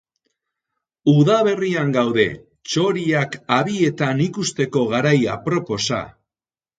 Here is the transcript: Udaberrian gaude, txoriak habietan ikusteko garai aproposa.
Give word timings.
Udaberrian 1.11 1.91
gaude, 1.97 2.23
txoriak 2.69 3.37
habietan 3.57 4.23
ikusteko 4.25 4.83
garai 4.95 5.15
aproposa. 5.35 6.01